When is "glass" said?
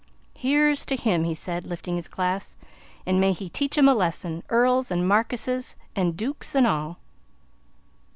2.07-2.57